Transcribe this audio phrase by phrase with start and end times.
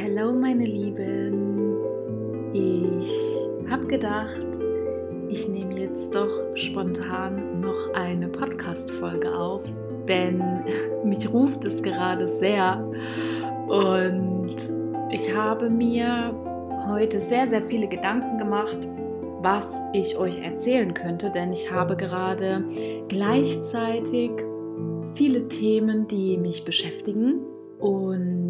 [0.00, 1.76] Hallo meine Lieben,
[2.52, 3.10] ich
[3.70, 4.40] habe gedacht,
[5.28, 9.62] ich nehme jetzt doch spontan noch eine Podcast-Folge auf,
[10.08, 10.42] denn
[11.04, 12.82] mich ruft es gerade sehr.
[13.68, 14.56] Und
[15.10, 16.34] ich habe mir
[16.88, 18.78] heute sehr, sehr viele Gedanken gemacht,
[19.42, 22.64] was ich euch erzählen könnte, denn ich habe gerade
[23.08, 24.30] gleichzeitig
[25.14, 27.37] viele Themen, die mich beschäftigen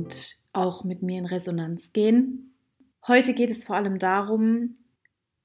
[0.09, 2.55] und auch mit mir in Resonanz gehen.
[3.07, 4.77] Heute geht es vor allem darum,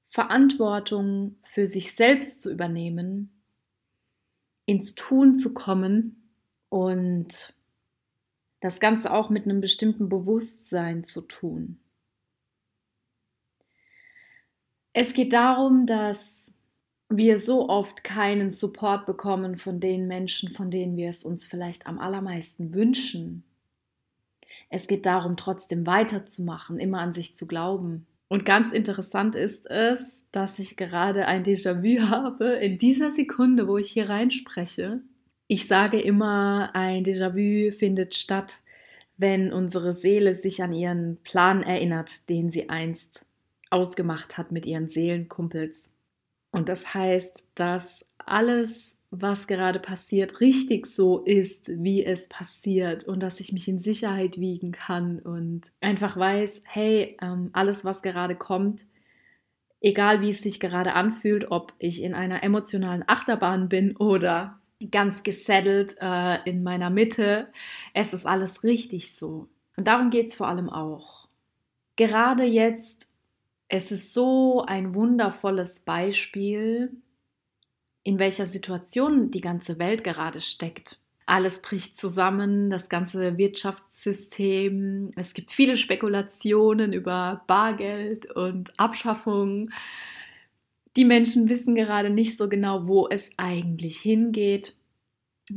[0.08, 3.30] Verantwortung für sich selbst zu übernehmen,
[4.64, 6.30] ins Tun zu kommen
[6.68, 7.54] und
[8.60, 11.78] das Ganze auch mit einem bestimmten Bewusstsein zu tun.
[14.94, 16.54] Es geht darum, dass
[17.10, 21.86] wir so oft keinen Support bekommen von den Menschen, von denen wir es uns vielleicht
[21.86, 23.44] am allermeisten wünschen.
[24.74, 28.08] Es geht darum, trotzdem weiterzumachen, immer an sich zu glauben.
[28.26, 30.00] Und ganz interessant ist es,
[30.32, 35.00] dass ich gerade ein Déjà-vu habe in dieser Sekunde, wo ich hier reinspreche.
[35.46, 38.56] Ich sage immer, ein Déjà-vu findet statt,
[39.16, 43.26] wenn unsere Seele sich an ihren Plan erinnert, den sie einst
[43.70, 45.76] ausgemacht hat mit ihren Seelenkumpels.
[46.50, 53.20] Und das heißt, dass alles, was gerade passiert, richtig so ist, wie es passiert und
[53.20, 58.36] dass ich mich in Sicherheit wiegen kann und einfach weiß, hey, ähm, alles, was gerade
[58.36, 58.86] kommt,
[59.80, 64.60] egal wie es sich gerade anfühlt, ob ich in einer emotionalen Achterbahn bin oder
[64.90, 67.48] ganz gesettelt äh, in meiner Mitte,
[67.92, 69.48] es ist alles richtig so.
[69.76, 71.28] Und darum geht es vor allem auch.
[71.96, 73.14] Gerade jetzt
[73.68, 76.92] es ist so ein wundervolles Beispiel,
[78.04, 80.98] in welcher Situation die ganze Welt gerade steckt.
[81.26, 85.10] Alles bricht zusammen, das ganze Wirtschaftssystem.
[85.16, 89.70] Es gibt viele Spekulationen über Bargeld und Abschaffung.
[90.96, 94.76] Die Menschen wissen gerade nicht so genau, wo es eigentlich hingeht.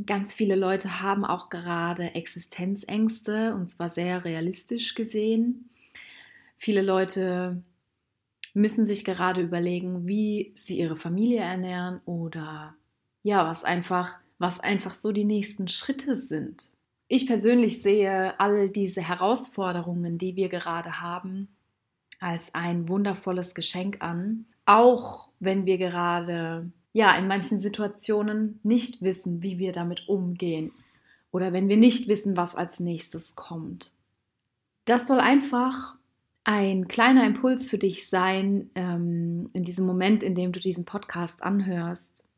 [0.06, 5.68] Ganz viele Leute haben auch gerade Existenzängste und zwar sehr realistisch gesehen.
[6.56, 7.62] Viele Leute
[8.58, 12.74] müssen sich gerade überlegen, wie sie ihre Familie ernähren oder
[13.22, 16.70] ja, was einfach, was einfach so die nächsten Schritte sind.
[17.08, 21.48] Ich persönlich sehe all diese Herausforderungen, die wir gerade haben,
[22.20, 29.42] als ein wundervolles Geschenk an, auch wenn wir gerade ja in manchen Situationen nicht wissen,
[29.42, 30.72] wie wir damit umgehen
[31.30, 33.92] oder wenn wir nicht wissen, was als nächstes kommt.
[34.84, 35.97] Das soll einfach
[36.48, 41.42] ein kleiner Impuls für dich sein, ähm, in diesem Moment, in dem du diesen Podcast
[41.42, 42.30] anhörst,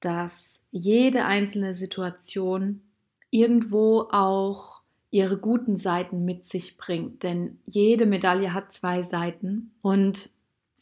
[0.00, 2.82] dass jede einzelne Situation
[3.30, 7.22] irgendwo auch ihre guten Seiten mit sich bringt.
[7.22, 9.72] Denn jede Medaille hat zwei Seiten.
[9.80, 10.28] Und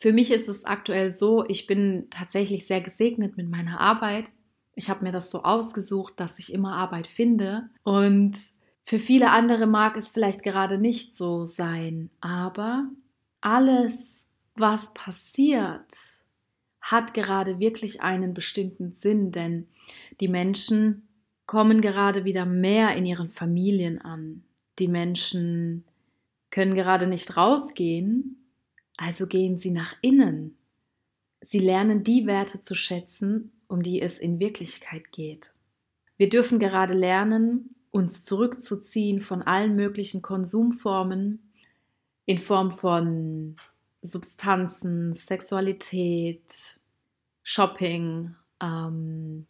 [0.01, 4.25] für mich ist es aktuell so, ich bin tatsächlich sehr gesegnet mit meiner Arbeit.
[4.75, 7.71] Ich habe mir das so ausgesucht, dass ich immer Arbeit finde.
[7.85, 8.37] Und
[8.91, 12.89] für viele andere mag es vielleicht gerade nicht so sein, aber
[13.41, 15.95] alles, was passiert,
[16.81, 19.69] hat gerade wirklich einen bestimmten Sinn, denn
[20.19, 21.07] die Menschen
[21.47, 24.43] kommen gerade wieder mehr in ihren Familien an.
[24.81, 25.85] Die Menschen
[26.51, 28.45] können gerade nicht rausgehen,
[28.97, 30.57] also gehen sie nach innen.
[31.43, 35.55] Sie lernen die Werte zu schätzen, um die es in Wirklichkeit geht.
[36.17, 41.53] Wir dürfen gerade lernen, uns zurückzuziehen von allen möglichen Konsumformen
[42.27, 43.57] in Form von
[44.03, 46.81] Substanzen, Sexualität,
[47.43, 49.47] Shopping, ähm,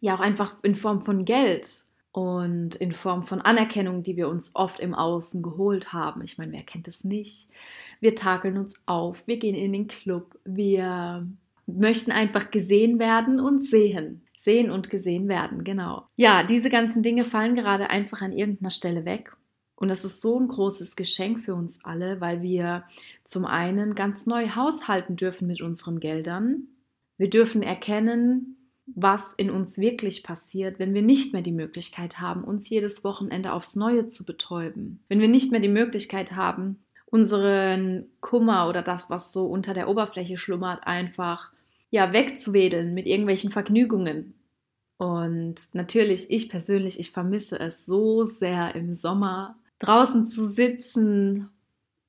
[0.00, 4.52] ja auch einfach in Form von Geld und in Form von Anerkennung, die wir uns
[4.54, 6.22] oft im Außen geholt haben.
[6.22, 7.50] Ich meine, wer kennt es nicht?
[8.00, 11.26] Wir takeln uns auf, wir gehen in den Club, wir
[11.66, 16.06] möchten einfach gesehen werden und sehen sehen und gesehen werden, genau.
[16.14, 19.36] Ja, diese ganzen Dinge fallen gerade einfach an irgendeiner Stelle weg.
[19.74, 22.84] Und das ist so ein großes Geschenk für uns alle, weil wir
[23.24, 26.68] zum einen ganz neu haushalten dürfen mit unseren Geldern.
[27.18, 28.56] Wir dürfen erkennen,
[28.86, 33.52] was in uns wirklich passiert, wenn wir nicht mehr die Möglichkeit haben, uns jedes Wochenende
[33.52, 35.00] aufs Neue zu betäuben.
[35.08, 39.88] Wenn wir nicht mehr die Möglichkeit haben, unseren Kummer oder das, was so unter der
[39.88, 41.50] Oberfläche schlummert, einfach
[41.90, 44.34] ja wegzuwedeln mit irgendwelchen Vergnügungen.
[44.98, 51.50] Und natürlich, ich persönlich, ich vermisse es so sehr im Sommer, draußen zu sitzen,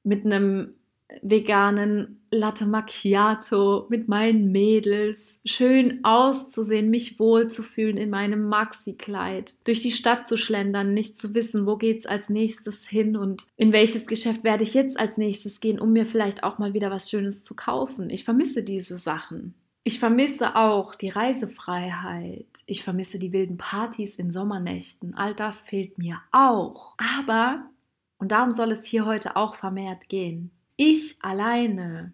[0.03, 0.73] mit einem
[1.21, 9.93] veganen Latte Macchiato mit meinen Mädels, schön auszusehen, mich wohlzufühlen in meinem Maxi-Kleid, durch die
[9.93, 14.43] Stadt zu schlendern, nicht zu wissen, wo geht's als nächstes hin und in welches Geschäft
[14.43, 17.55] werde ich jetzt als nächstes gehen, um mir vielleicht auch mal wieder was Schönes zu
[17.55, 18.09] kaufen.
[18.09, 19.53] Ich vermisse diese Sachen.
[19.87, 22.49] Ich vermisse auch die Reisefreiheit.
[22.65, 25.13] Ich vermisse die wilden Partys in Sommernächten.
[25.13, 26.97] All das fehlt mir auch.
[27.21, 27.69] Aber,
[28.17, 32.11] und darum soll es hier heute auch vermehrt gehen, ich alleine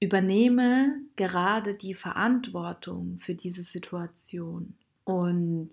[0.00, 4.76] übernehme gerade die Verantwortung für diese Situation.
[5.04, 5.70] Und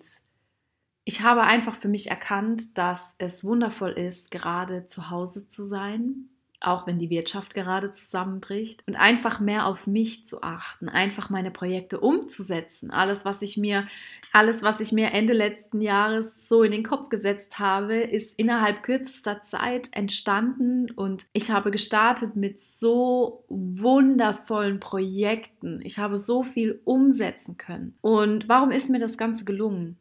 [1.04, 6.30] ich habe einfach für mich erkannt, dass es wundervoll ist, gerade zu Hause zu sein,
[6.60, 11.50] auch wenn die Wirtschaft gerade zusammenbricht und einfach mehr auf mich zu achten, einfach meine
[11.50, 12.90] Projekte umzusetzen.
[12.90, 13.86] Alles, was ich mir,
[14.32, 18.82] alles, was ich mir Ende letzten Jahres so in den Kopf gesetzt habe, ist innerhalb
[18.82, 25.80] kürzester Zeit entstanden und ich habe gestartet mit so wundervollen Projekten.
[25.82, 27.96] Ich habe so viel umsetzen können.
[28.00, 29.98] Und warum ist mir das Ganze gelungen?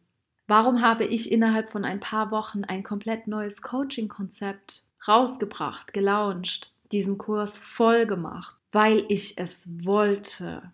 [0.48, 7.18] Warum habe ich innerhalb von ein paar Wochen ein komplett neues Coaching-Konzept rausgebracht, gelauncht, diesen
[7.18, 10.72] Kurs voll gemacht, weil ich es wollte,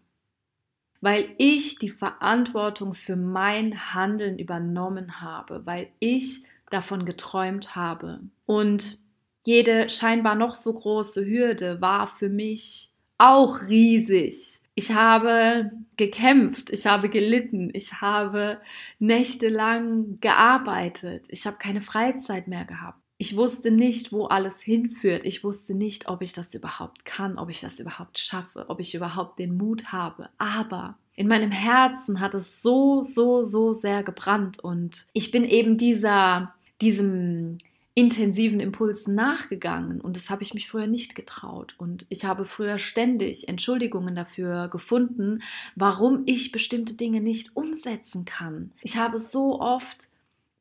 [1.01, 8.22] weil ich die Verantwortung für mein Handeln übernommen habe, weil ich davon geträumt habe.
[8.45, 9.00] Und
[9.44, 14.60] jede scheinbar noch so große Hürde war für mich auch riesig.
[14.74, 18.62] Ich habe gekämpft, ich habe gelitten, ich habe
[19.00, 23.00] nächtelang gearbeitet, ich habe keine Freizeit mehr gehabt.
[23.21, 25.25] Ich wusste nicht, wo alles hinführt.
[25.25, 28.95] Ich wusste nicht, ob ich das überhaupt kann, ob ich das überhaupt schaffe, ob ich
[28.95, 30.29] überhaupt den Mut habe.
[30.39, 35.77] Aber in meinem Herzen hat es so, so, so sehr gebrannt und ich bin eben
[35.77, 37.59] dieser, diesem
[37.94, 42.79] intensiven Impulsen nachgegangen und das habe ich mich früher nicht getraut und ich habe früher
[42.79, 45.44] ständig Entschuldigungen dafür gefunden,
[45.75, 48.71] warum ich bestimmte Dinge nicht umsetzen kann.
[48.81, 50.07] Ich habe so oft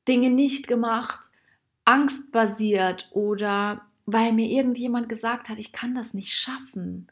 [0.07, 1.30] Dinge nicht gemacht,
[1.85, 7.09] angstbasiert oder weil mir irgendjemand gesagt hat, ich kann das nicht schaffen.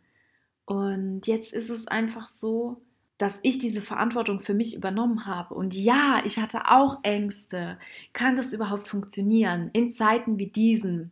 [0.65, 2.82] Und jetzt ist es einfach so,
[3.19, 5.55] dass ich diese Verantwortung für mich übernommen habe.
[5.55, 7.79] Und ja, ich hatte auch Ängste.
[8.12, 11.11] Kann das überhaupt funktionieren in Zeiten wie diesen?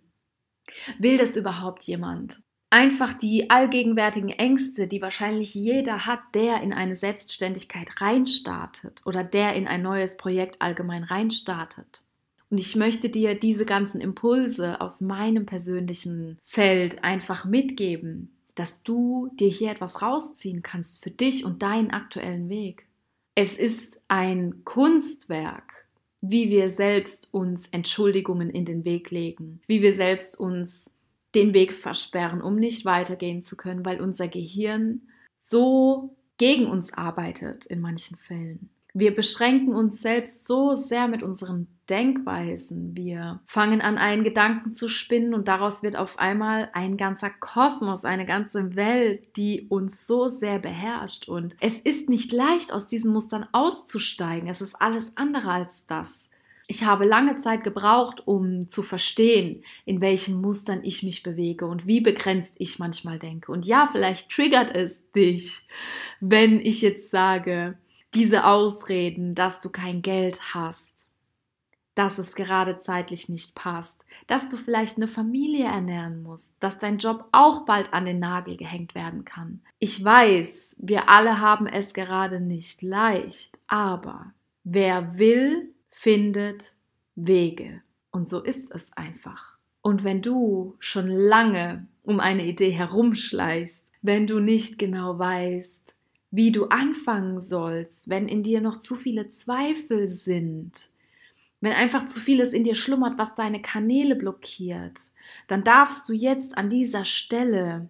[0.99, 2.43] Will das überhaupt jemand?
[2.71, 9.55] Einfach die allgegenwärtigen Ängste, die wahrscheinlich jeder hat, der in eine Selbstständigkeit reinstartet oder der
[9.55, 12.06] in ein neues Projekt allgemein reinstartet.
[12.51, 19.31] Und ich möchte dir diese ganzen Impulse aus meinem persönlichen Feld einfach mitgeben, dass du
[19.39, 22.87] dir hier etwas rausziehen kannst für dich und deinen aktuellen Weg.
[23.35, 25.87] Es ist ein Kunstwerk,
[26.21, 30.91] wie wir selbst uns Entschuldigungen in den Weg legen, wie wir selbst uns
[31.35, 35.03] den Weg versperren, um nicht weitergehen zu können, weil unser Gehirn
[35.37, 38.71] so gegen uns arbeitet in manchen Fällen.
[38.99, 42.97] Wir beschränken uns selbst so sehr mit unseren Denkweisen.
[42.97, 48.07] Wir fangen an, einen Gedanken zu spinnen und daraus wird auf einmal ein ganzer Kosmos,
[48.07, 51.29] eine ganze Welt, die uns so sehr beherrscht.
[51.29, 54.49] Und es ist nicht leicht, aus diesen Mustern auszusteigen.
[54.49, 56.31] Es ist alles andere als das.
[56.67, 61.87] Ich habe lange Zeit gebraucht, um zu verstehen, in welchen Mustern ich mich bewege und
[61.87, 63.53] wie begrenzt ich manchmal denke.
[63.53, 65.69] Und ja, vielleicht triggert es dich,
[66.21, 67.77] wenn ich jetzt sage,
[68.15, 71.13] diese Ausreden, dass du kein Geld hast,
[71.95, 76.99] dass es gerade zeitlich nicht passt, dass du vielleicht eine Familie ernähren musst, dass dein
[76.99, 79.63] Job auch bald an den Nagel gehängt werden kann.
[79.79, 86.75] Ich weiß, wir alle haben es gerade nicht leicht, aber wer will, findet
[87.15, 87.83] Wege.
[88.11, 89.57] Und so ist es einfach.
[89.81, 95.96] Und wenn du schon lange um eine Idee herumschleichst, wenn du nicht genau weißt,
[96.31, 100.91] wie du anfangen sollst, wenn in dir noch zu viele Zweifel sind,
[101.61, 105.01] wenn einfach zu vieles in dir schlummert, was deine Kanäle blockiert,
[105.47, 107.89] dann darfst du jetzt an dieser Stelle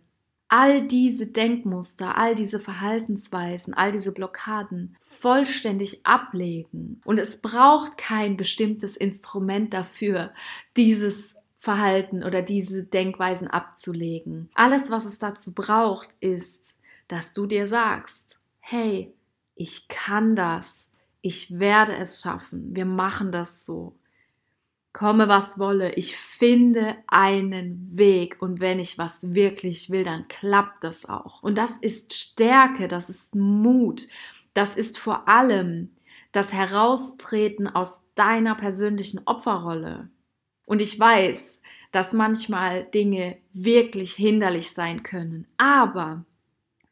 [0.48, 7.00] all diese Denkmuster, all diese Verhaltensweisen, all diese Blockaden vollständig ablegen.
[7.04, 10.32] Und es braucht kein bestimmtes Instrument dafür,
[10.76, 14.50] dieses Verhalten oder diese Denkweisen abzulegen.
[14.54, 16.78] Alles, was es dazu braucht, ist,
[17.08, 19.14] dass du dir sagst, hey,
[19.54, 23.96] ich kann das, ich werde es schaffen, wir machen das so.
[24.92, 30.84] Komme was wolle, ich finde einen Weg und wenn ich was wirklich will, dann klappt
[30.84, 31.42] das auch.
[31.42, 34.08] Und das ist Stärke, das ist Mut,
[34.54, 35.90] das ist vor allem
[36.32, 40.08] das Heraustreten aus deiner persönlichen Opferrolle.
[40.64, 41.60] Und ich weiß,
[41.92, 45.46] dass manchmal Dinge wirklich hinderlich sein können.
[45.56, 46.24] Aber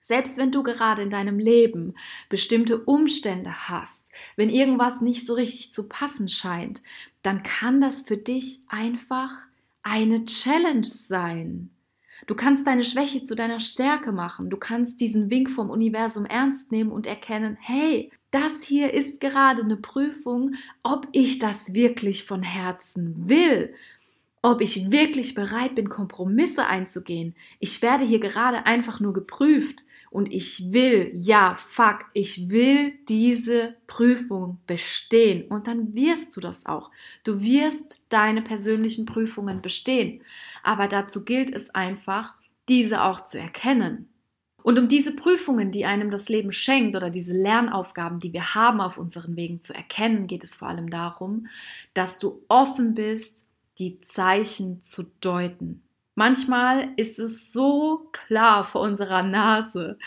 [0.07, 1.95] selbst wenn du gerade in deinem Leben
[2.29, 6.83] bestimmte Umstände hast, wenn irgendwas nicht so richtig zu passen scheint,
[7.23, 9.31] dann kann das für dich einfach
[9.83, 11.71] eine Challenge sein.
[12.27, 14.51] Du kannst deine Schwäche zu deiner Stärke machen.
[14.51, 19.63] Du kannst diesen Wink vom Universum ernst nehmen und erkennen, hey, das hier ist gerade
[19.63, 23.75] eine Prüfung, ob ich das wirklich von Herzen will,
[24.43, 27.35] ob ich wirklich bereit bin, Kompromisse einzugehen.
[27.59, 29.85] Ich werde hier gerade einfach nur geprüft
[30.15, 36.65] und ich will, ja, fuck, ich will diese Prüfung bestehen und dann wirst du das
[36.67, 36.93] auch.
[37.25, 40.23] Du wirst deine persönlichen Prüfungen bestehen.
[40.63, 42.35] Aber dazu gilt es einfach,
[42.69, 44.09] diese auch zu erkennen.
[44.63, 48.81] Und um diese Prüfungen, die einem das Leben schenkt oder diese Lernaufgaben, die wir haben
[48.81, 51.49] auf unseren Wegen zu erkennen, geht es vor allem darum,
[51.93, 55.84] dass du offen bist, die Zeichen zu deuten.
[56.15, 59.99] Manchmal ist es so klar vor unserer Nase.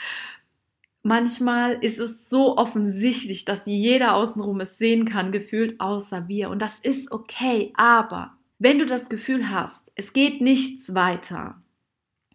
[1.04, 6.50] Manchmal ist es so offensichtlich, dass jeder außenrum es sehen kann, gefühlt außer wir.
[6.50, 7.74] Und das ist okay.
[7.76, 11.62] Aber wenn du das Gefühl hast, es geht nichts weiter,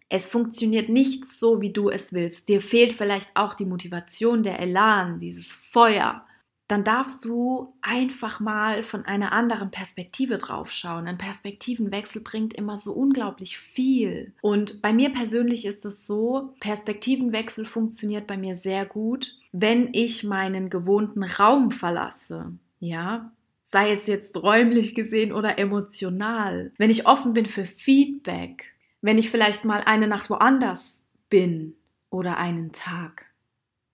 [0.09, 4.59] es funktioniert nicht so, wie du es willst, dir fehlt vielleicht auch die Motivation, der
[4.59, 6.25] Elan, dieses Feuer,
[6.67, 11.07] dann darfst du einfach mal von einer anderen Perspektive drauf schauen.
[11.07, 14.33] Ein Perspektivenwechsel bringt immer so unglaublich viel.
[14.41, 20.23] Und bei mir persönlich ist es so, Perspektivenwechsel funktioniert bei mir sehr gut, wenn ich
[20.23, 22.53] meinen gewohnten Raum verlasse.
[22.79, 23.31] Ja,
[23.65, 26.71] sei es jetzt räumlich gesehen oder emotional.
[26.77, 31.75] Wenn ich offen bin für Feedback, wenn ich vielleicht mal eine Nacht woanders bin
[32.09, 33.32] oder einen Tag.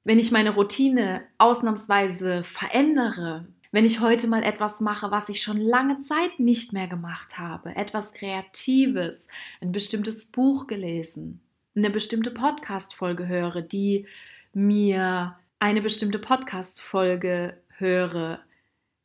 [0.03, 5.57] Wenn ich meine Routine ausnahmsweise verändere, wenn ich heute mal etwas mache, was ich schon
[5.57, 9.27] lange Zeit nicht mehr gemacht habe, etwas Kreatives,
[9.61, 11.41] ein bestimmtes Buch gelesen,
[11.75, 14.07] eine bestimmte Podcast-Folge höre, die
[14.53, 18.39] mir eine bestimmte Podcast-Folge höre,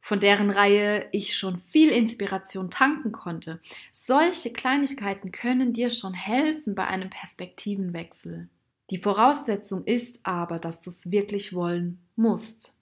[0.01, 3.61] von deren Reihe ich schon viel Inspiration tanken konnte.
[3.93, 8.49] Solche Kleinigkeiten können dir schon helfen bei einem Perspektivenwechsel.
[8.91, 12.77] Die Voraussetzung ist aber, dass du es wirklich wollen musst.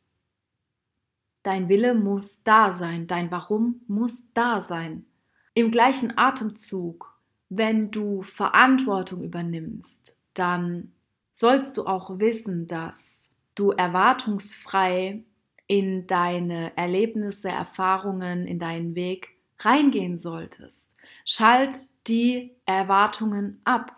[1.43, 5.07] Dein Wille muss da sein, dein Warum muss da sein.
[5.55, 7.19] Im gleichen Atemzug,
[7.49, 10.93] wenn du Verantwortung übernimmst, dann
[11.33, 13.21] sollst du auch wissen, dass
[13.55, 15.25] du erwartungsfrei
[15.67, 20.85] in deine Erlebnisse, Erfahrungen, in deinen Weg reingehen solltest.
[21.25, 23.97] Schalt die Erwartungen ab.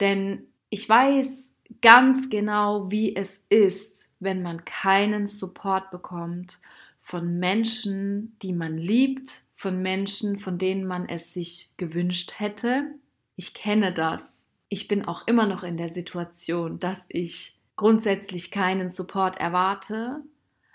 [0.00, 1.50] Denn ich weiß
[1.82, 6.58] ganz genau, wie es ist, wenn man keinen Support bekommt
[7.00, 12.94] von Menschen, die man liebt, von Menschen, von denen man es sich gewünscht hätte.
[13.36, 14.22] Ich kenne das.
[14.68, 20.22] Ich bin auch immer noch in der Situation, dass ich grundsätzlich keinen Support erwarte,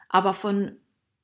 [0.09, 0.75] aber von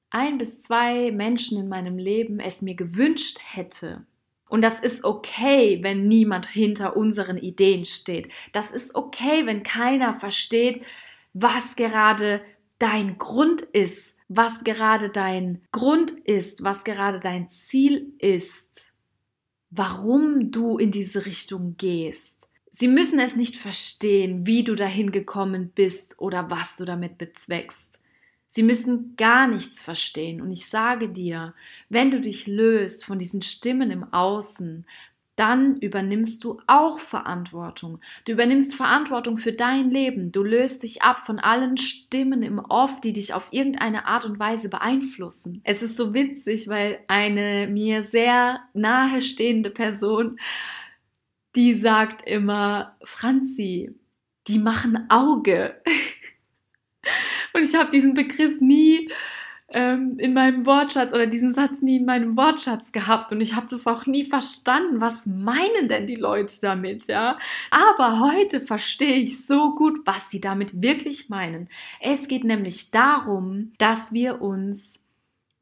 [0.10, 4.06] ein bis zwei Menschen in meinem Leben es mir gewünscht hätte.
[4.52, 8.30] Und das ist okay, wenn niemand hinter unseren Ideen steht.
[8.52, 10.84] Das ist okay, wenn keiner versteht,
[11.34, 12.42] was gerade
[12.78, 18.92] dein Grund ist, was gerade dein Grund ist, was gerade dein Ziel ist,
[19.70, 22.52] warum du in diese Richtung gehst.
[22.72, 27.91] Sie müssen es nicht verstehen, wie du dahin gekommen bist oder was du damit bezweckst.
[28.54, 30.42] Sie müssen gar nichts verstehen.
[30.42, 31.54] Und ich sage dir,
[31.88, 34.86] wenn du dich löst von diesen Stimmen im Außen,
[35.38, 38.02] dann übernimmst du auch Verantwortung.
[38.26, 40.34] Du übernimmst Verantwortung für dein Leben.
[40.34, 44.38] Du löst dich ab von allen Stimmen im Off, die dich auf irgendeine Art und
[44.38, 45.62] Weise beeinflussen.
[45.64, 50.40] Es ist so witzig, weil eine mir sehr nahestehende Person,
[51.56, 53.96] die sagt immer, Franzi,
[54.48, 55.82] die machen Auge.
[57.54, 59.10] Und ich habe diesen Begriff nie
[59.74, 63.68] ähm, in meinem Wortschatz oder diesen Satz nie in meinem Wortschatz gehabt und ich habe
[63.70, 65.02] das auch nie verstanden.
[65.02, 67.38] Was meinen denn die Leute damit, ja?
[67.70, 71.70] Aber heute verstehe ich so gut, was sie damit wirklich meinen.
[72.02, 75.00] Es geht nämlich darum, dass wir uns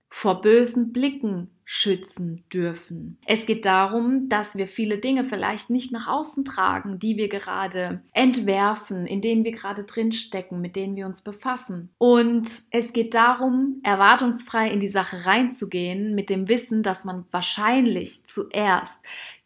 [0.10, 3.20] vor bösen Blicken schützen dürfen.
[3.28, 8.02] Es geht darum, dass wir viele Dinge vielleicht nicht nach außen tragen, die wir gerade
[8.12, 11.90] entwerfen, in denen wir gerade drinstecken, mit denen wir uns befassen.
[12.00, 18.26] Und es geht darum, erwartungsfrei in die Sache reinzugehen, mit dem Wissen, dass man wahrscheinlich
[18.26, 19.00] zuerst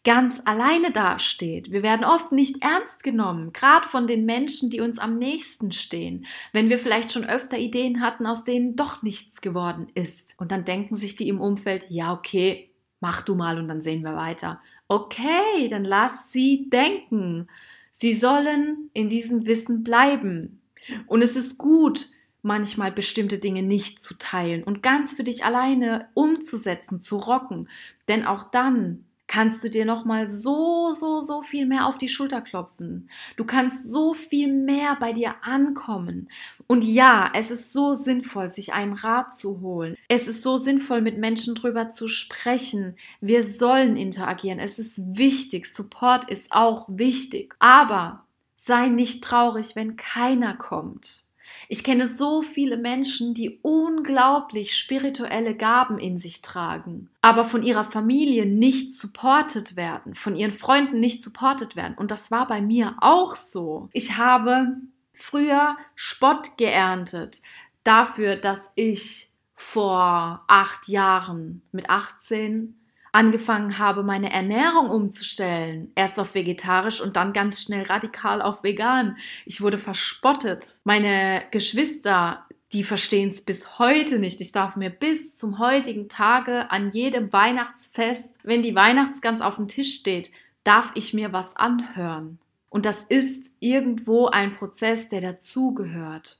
[0.03, 1.71] ganz alleine dasteht.
[1.71, 6.25] Wir werden oft nicht ernst genommen, gerade von den Menschen, die uns am nächsten stehen,
[6.51, 10.35] wenn wir vielleicht schon öfter Ideen hatten, aus denen doch nichts geworden ist.
[10.37, 12.69] Und dann denken sich die im Umfeld, ja, okay,
[12.99, 14.61] mach du mal und dann sehen wir weiter.
[14.87, 17.47] Okay, dann lass sie denken.
[17.93, 20.61] Sie sollen in diesem Wissen bleiben.
[21.07, 22.07] Und es ist gut,
[22.41, 27.69] manchmal bestimmte Dinge nicht zu teilen und ganz für dich alleine umzusetzen, zu rocken.
[28.09, 32.07] Denn auch dann kannst du dir noch mal so so so viel mehr auf die
[32.07, 33.09] Schulter klopfen.
[33.35, 36.29] Du kannst so viel mehr bei dir ankommen.
[36.67, 39.95] Und ja, es ist so sinnvoll, sich einen Rat zu holen.
[40.07, 42.95] Es ist so sinnvoll, mit Menschen drüber zu sprechen.
[43.21, 44.59] Wir sollen interagieren.
[44.59, 45.65] Es ist wichtig.
[45.65, 47.55] Support ist auch wichtig.
[47.57, 48.25] Aber
[48.55, 51.22] sei nicht traurig, wenn keiner kommt.
[51.73, 57.85] Ich kenne so viele Menschen, die unglaublich spirituelle Gaben in sich tragen, aber von ihrer
[57.85, 61.95] Familie nicht supported werden, von ihren Freunden nicht supported werden.
[61.97, 63.89] Und das war bei mir auch so.
[63.91, 64.67] Ich habe
[65.15, 67.41] früher Spott geerntet
[67.83, 72.75] dafür, dass ich vor acht Jahren mit 18
[73.13, 75.91] angefangen habe, meine Ernährung umzustellen.
[75.95, 79.17] Erst auf vegetarisch und dann ganz schnell radikal auf vegan.
[79.45, 80.79] Ich wurde verspottet.
[80.83, 84.41] Meine Geschwister, die verstehen es bis heute nicht.
[84.41, 89.67] Ich darf mir bis zum heutigen Tage an jedem Weihnachtsfest, wenn die Weihnachtsgans auf dem
[89.67, 90.31] Tisch steht,
[90.63, 92.39] darf ich mir was anhören.
[92.69, 96.39] Und das ist irgendwo ein Prozess, der dazugehört.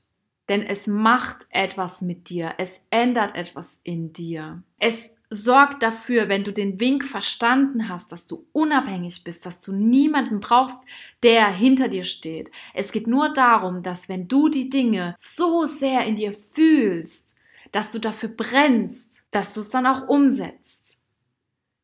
[0.49, 4.63] Denn es macht etwas mit dir, es ändert etwas in dir.
[4.79, 9.73] Es sorgt dafür, wenn du den Wink verstanden hast, dass du unabhängig bist, dass du
[9.73, 10.85] niemanden brauchst,
[11.23, 12.51] der hinter dir steht.
[12.73, 17.39] Es geht nur darum, dass wenn du die Dinge so sehr in dir fühlst,
[17.71, 20.82] dass du dafür brennst, dass du es dann auch umsetzt.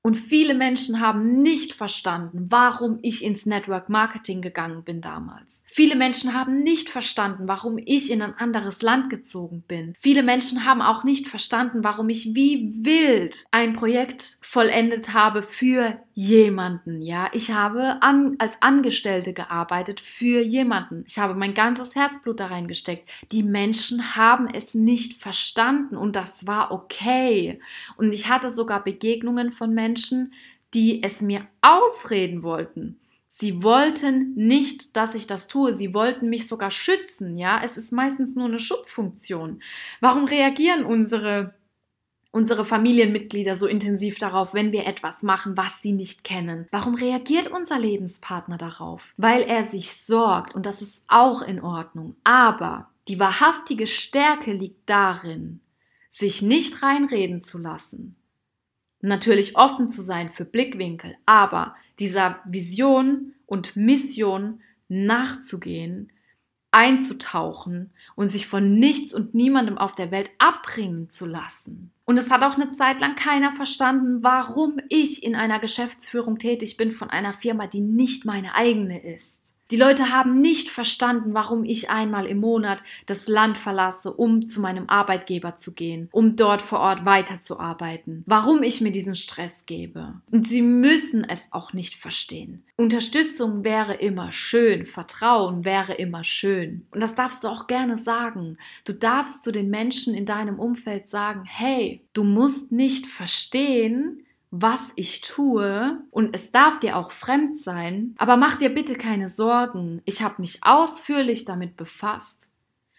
[0.01, 5.63] Und viele Menschen haben nicht verstanden, warum ich ins Network Marketing gegangen bin damals.
[5.65, 9.93] Viele Menschen haben nicht verstanden, warum ich in ein anderes Land gezogen bin.
[9.99, 15.99] Viele Menschen haben auch nicht verstanden, warum ich wie wild ein Projekt vollendet habe für
[16.19, 17.29] jemanden, ja.
[17.31, 21.05] Ich habe an, als Angestellte gearbeitet für jemanden.
[21.07, 23.07] Ich habe mein ganzes Herzblut da reingesteckt.
[23.31, 27.61] Die Menschen haben es nicht verstanden und das war okay.
[27.95, 30.33] Und ich hatte sogar Begegnungen von Menschen,
[30.73, 32.99] die es mir ausreden wollten.
[33.27, 35.73] Sie wollten nicht, dass ich das tue.
[35.73, 37.61] Sie wollten mich sogar schützen, ja.
[37.63, 39.61] Es ist meistens nur eine Schutzfunktion.
[39.99, 41.53] Warum reagieren unsere
[42.31, 46.67] unsere Familienmitglieder so intensiv darauf, wenn wir etwas machen, was sie nicht kennen?
[46.69, 49.15] Warum reagiert unser Lebenspartner darauf?
[49.17, 52.15] Weil er sich sorgt und das ist auch in Ordnung.
[52.23, 55.61] Aber die wahrhaftige Stärke liegt darin,
[56.11, 58.18] sich nicht reinreden zu lassen.
[59.01, 66.11] Natürlich offen zu sein für Blickwinkel, aber dieser Vision und Mission nachzugehen,
[66.71, 71.91] einzutauchen und sich von nichts und niemandem auf der Welt abbringen zu lassen.
[72.05, 76.77] Und es hat auch eine Zeit lang keiner verstanden, warum ich in einer Geschäftsführung tätig
[76.77, 79.58] bin von einer Firma, die nicht meine eigene ist.
[79.71, 84.61] Die Leute haben nicht verstanden, warum ich einmal im Monat das Land verlasse, um zu
[84.61, 90.15] meinem Arbeitgeber zu gehen, um dort vor Ort weiterzuarbeiten, warum ich mir diesen Stress gebe.
[90.31, 92.63] Und sie müssen es auch nicht verstehen.
[92.77, 96.87] Unterstützung wäre immer schön, Vertrauen wäre immer schön.
[96.89, 98.57] Und das darfst du auch gerne sagen.
[98.85, 104.91] Du darfst zu den Menschen in deinem Umfeld sagen, hey, du musst nicht verstehen, was
[104.95, 106.01] ich tue.
[106.11, 110.01] Und es darf dir auch fremd sein, aber mach dir bitte keine Sorgen.
[110.05, 112.53] Ich habe mich ausführlich damit befasst.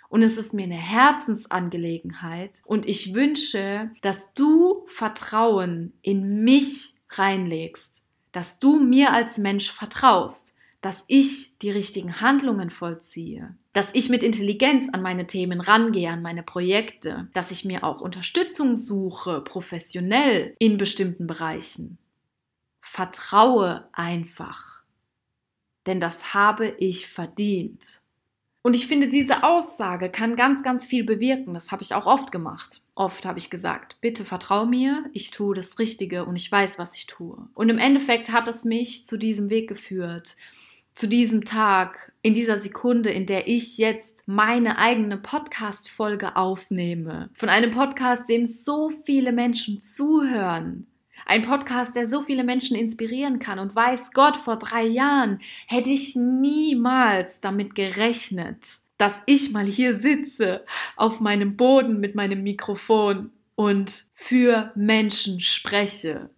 [0.08, 2.62] Und es ist mir eine Herzensangelegenheit.
[2.64, 10.56] Und ich wünsche, dass du Vertrauen in mich reinlegst, dass du mir als Mensch vertraust,
[10.80, 16.22] dass ich die richtigen Handlungen vollziehe, dass ich mit Intelligenz an meine Themen rangehe, an
[16.22, 21.98] meine Projekte, dass ich mir auch Unterstützung suche, professionell in bestimmten Bereichen.
[22.80, 24.82] Vertraue einfach,
[25.86, 28.00] denn das habe ich verdient.
[28.62, 31.54] Und ich finde, diese Aussage kann ganz, ganz viel bewirken.
[31.54, 32.82] Das habe ich auch oft gemacht.
[32.94, 36.94] Oft habe ich gesagt, bitte vertrau mir, ich tue das Richtige und ich weiß, was
[36.94, 37.48] ich tue.
[37.54, 40.36] Und im Endeffekt hat es mich zu diesem Weg geführt
[40.94, 47.30] zu diesem Tag, in dieser Sekunde, in der ich jetzt meine eigene Podcast-Folge aufnehme.
[47.34, 50.86] Von einem Podcast, dem so viele Menschen zuhören.
[51.26, 53.58] Ein Podcast, der so viele Menschen inspirieren kann.
[53.58, 58.58] Und weiß Gott, vor drei Jahren hätte ich niemals damit gerechnet,
[58.98, 60.64] dass ich mal hier sitze,
[60.96, 66.30] auf meinem Boden mit meinem Mikrofon und für Menschen spreche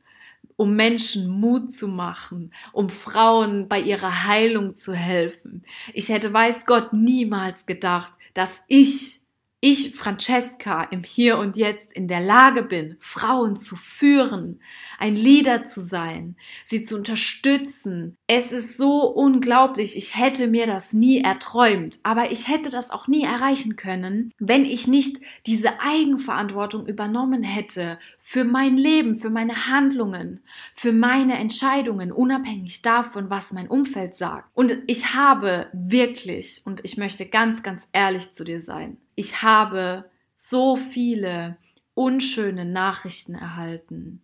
[0.63, 5.65] um Menschen Mut zu machen, um Frauen bei ihrer Heilung zu helfen.
[5.93, 9.22] Ich hätte, weiß Gott, niemals gedacht, dass ich
[9.65, 14.61] ich, Francesca, im Hier und Jetzt in der Lage bin, Frauen zu führen,
[14.99, 18.17] ein Leader zu sein, sie zu unterstützen.
[18.27, 19.97] Es ist so unglaublich.
[19.97, 24.65] Ich hätte mir das nie erträumt, aber ich hätte das auch nie erreichen können, wenn
[24.65, 30.43] ich nicht diese Eigenverantwortung übernommen hätte für mein Leben, für meine Handlungen,
[30.75, 34.51] für meine Entscheidungen, unabhängig davon, was mein Umfeld sagt.
[34.55, 40.11] Und ich habe wirklich, und ich möchte ganz, ganz ehrlich zu dir sein, ich habe
[40.37, 41.57] so viele
[41.95, 44.23] unschöne Nachrichten erhalten.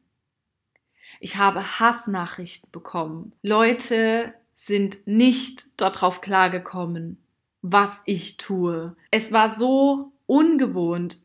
[1.20, 3.32] Ich habe Hassnachrichten bekommen.
[3.42, 7.18] Leute sind nicht darauf klargekommen,
[7.62, 8.96] was ich tue.
[9.10, 11.18] Es war so ungewohnt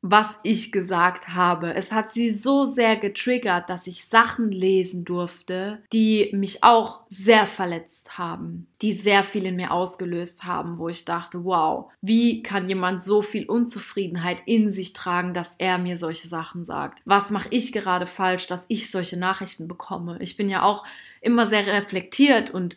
[0.00, 1.74] was ich gesagt habe.
[1.74, 7.46] Es hat sie so sehr getriggert, dass ich Sachen lesen durfte, die mich auch sehr
[7.46, 12.68] verletzt haben, die sehr viel in mir ausgelöst haben, wo ich dachte, wow, wie kann
[12.68, 17.00] jemand so viel Unzufriedenheit in sich tragen, dass er mir solche Sachen sagt?
[17.04, 20.18] Was mache ich gerade falsch, dass ich solche Nachrichten bekomme?
[20.20, 20.84] Ich bin ja auch
[21.20, 22.76] immer sehr reflektiert und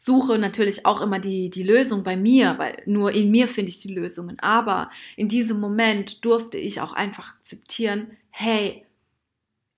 [0.00, 3.80] suche natürlich auch immer die, die Lösung bei mir, weil nur in mir finde ich
[3.80, 4.38] die Lösungen.
[4.38, 8.86] Aber in diesem Moment durfte ich auch einfach akzeptieren, hey,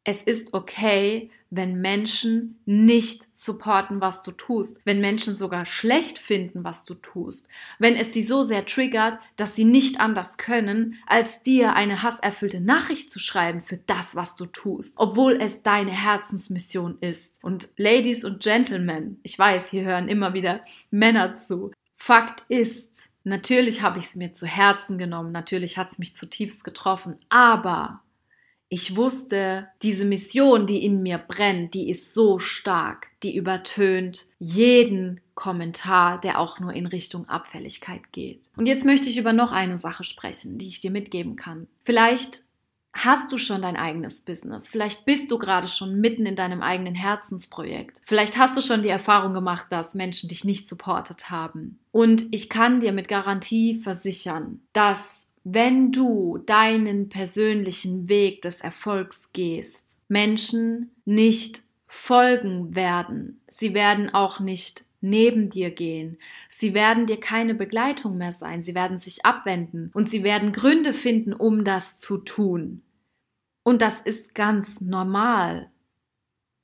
[0.05, 6.63] es ist okay, wenn Menschen nicht supporten, was du tust, wenn Menschen sogar schlecht finden,
[6.63, 7.49] was du tust,
[7.81, 12.61] wenn es sie so sehr triggert, dass sie nicht anders können, als dir eine hasserfüllte
[12.61, 17.43] Nachricht zu schreiben für das, was du tust, obwohl es deine Herzensmission ist.
[17.43, 21.73] Und Ladies und Gentlemen, ich weiß, hier hören immer wieder Männer zu.
[21.97, 26.63] Fakt ist, natürlich habe ich es mir zu Herzen genommen, natürlich hat es mich zutiefst
[26.63, 28.01] getroffen, aber
[28.73, 35.21] ich wusste, diese Mission, die in mir brennt, die ist so stark, die übertönt jeden
[35.35, 38.43] Kommentar, der auch nur in Richtung Abfälligkeit geht.
[38.57, 41.67] Und jetzt möchte ich über noch eine Sache sprechen, die ich dir mitgeben kann.
[41.83, 42.45] Vielleicht
[42.93, 44.69] hast du schon dein eigenes Business.
[44.69, 48.01] Vielleicht bist du gerade schon mitten in deinem eigenen Herzensprojekt.
[48.05, 51.81] Vielleicht hast du schon die Erfahrung gemacht, dass Menschen dich nicht supportet haben.
[51.91, 59.33] Und ich kann dir mit Garantie versichern, dass wenn du deinen persönlichen Weg des Erfolgs
[59.33, 63.41] gehst, Menschen nicht folgen werden.
[63.49, 66.19] Sie werden auch nicht neben dir gehen.
[66.49, 68.63] Sie werden dir keine Begleitung mehr sein.
[68.63, 72.83] Sie werden sich abwenden und sie werden Gründe finden, um das zu tun.
[73.63, 75.71] Und das ist ganz normal.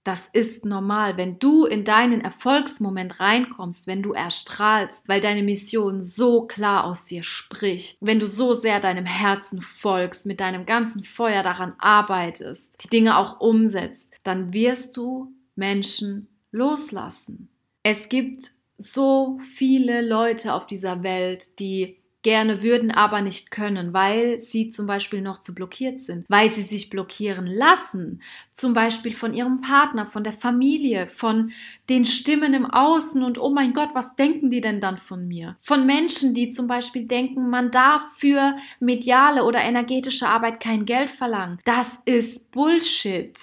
[0.07, 6.01] Das ist normal, wenn du in deinen Erfolgsmoment reinkommst, wenn du erstrahlst, weil deine Mission
[6.01, 11.03] so klar aus dir spricht, wenn du so sehr deinem Herzen folgst, mit deinem ganzen
[11.03, 17.49] Feuer daran arbeitest, die Dinge auch umsetzt, dann wirst du Menschen loslassen.
[17.83, 24.41] Es gibt so viele Leute auf dieser Welt, die gerne würden, aber nicht können, weil
[24.41, 28.21] sie zum Beispiel noch zu blockiert sind, weil sie sich blockieren lassen,
[28.53, 31.53] zum Beispiel von ihrem Partner, von der Familie, von
[31.89, 35.55] den Stimmen im Außen und oh mein Gott, was denken die denn dann von mir?
[35.62, 41.11] Von Menschen, die zum Beispiel denken, man darf für mediale oder energetische Arbeit kein Geld
[41.11, 41.61] verlangen.
[41.65, 43.41] Das ist Bullshit.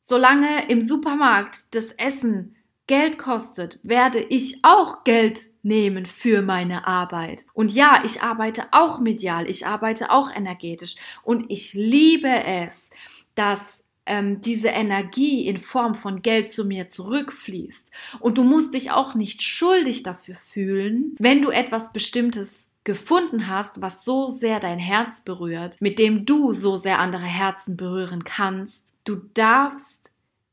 [0.00, 2.57] Solange im Supermarkt das Essen
[2.88, 7.44] Geld kostet, werde ich auch Geld nehmen für meine Arbeit.
[7.52, 12.90] Und ja, ich arbeite auch medial, ich arbeite auch energetisch und ich liebe es,
[13.34, 17.92] dass ähm, diese Energie in Form von Geld zu mir zurückfließt.
[18.20, 23.82] Und du musst dich auch nicht schuldig dafür fühlen, wenn du etwas Bestimmtes gefunden hast,
[23.82, 28.96] was so sehr dein Herz berührt, mit dem du so sehr andere Herzen berühren kannst.
[29.04, 30.07] Du darfst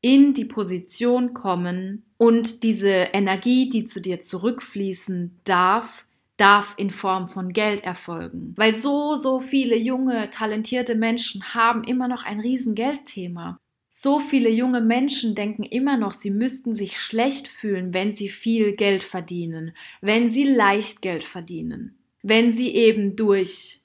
[0.06, 7.28] in die Position kommen und diese Energie, die zu dir zurückfließen darf, darf in Form
[7.28, 8.54] von Geld erfolgen.
[8.56, 13.58] Weil so, so viele junge, talentierte Menschen haben immer noch ein Riesengeldthema.
[13.88, 18.76] So viele junge Menschen denken immer noch, sie müssten sich schlecht fühlen, wenn sie viel
[18.76, 23.80] Geld verdienen, wenn sie leicht Geld verdienen, wenn sie eben durch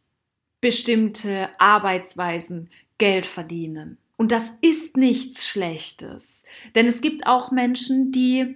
[0.60, 3.98] bestimmte Arbeitsweisen Geld verdienen.
[4.22, 6.44] Und das ist nichts Schlechtes.
[6.76, 8.56] Denn es gibt auch Menschen, die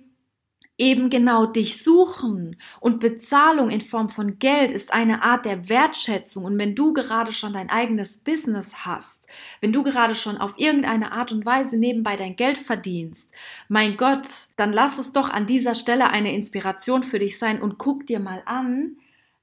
[0.78, 2.58] eben genau dich suchen.
[2.80, 6.46] Und Bezahlung in Form von Geld ist eine Art der Wertschätzung.
[6.46, 9.28] Und wenn du gerade schon dein eigenes Business hast,
[9.60, 13.34] wenn du gerade schon auf irgendeine Art und Weise nebenbei dein Geld verdienst,
[13.68, 17.80] mein Gott, dann lass es doch an dieser Stelle eine Inspiration für dich sein und
[17.80, 18.98] guck dir mal an,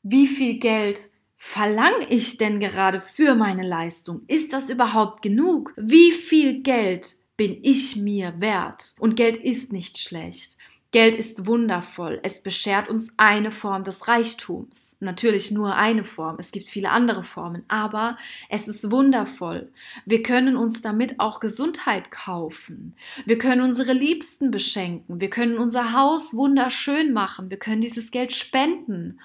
[0.04, 1.00] wie viel Geld
[1.44, 4.22] verlange ich denn gerade für meine Leistung?
[4.28, 5.74] Ist das überhaupt genug?
[5.76, 8.94] Wie viel Geld bin ich mir wert?
[9.00, 10.57] Und Geld ist nicht schlecht.
[10.92, 12.20] Geld ist wundervoll.
[12.22, 14.96] Es beschert uns eine Form des Reichtums.
[15.00, 16.37] Natürlich nur eine Form.
[16.38, 18.16] Es gibt viele andere Formen, aber
[18.48, 19.72] es ist wundervoll.
[20.07, 22.94] Wir können uns damit auch Gesundheit kaufen.
[23.26, 25.20] Wir können unsere Liebsten beschenken.
[25.20, 27.50] Wir können unser Haus wunderschön machen.
[27.50, 29.18] Wir können dieses Geld spenden.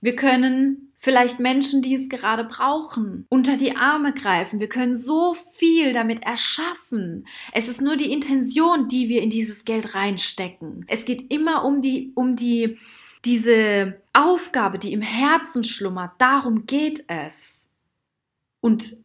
[0.00, 4.60] Wir können vielleicht Menschen, die es gerade brauchen, unter die Arme greifen.
[4.60, 7.26] Wir können so viel damit erschaffen.
[7.52, 10.84] Es ist nur die Intention, die wir in dieses Geld reinstecken.
[10.86, 12.78] Es geht immer um die, um die,
[13.24, 16.12] diese Aufgabe, die im Herzen schlummert.
[16.18, 17.66] Darum geht es.
[18.60, 18.96] Und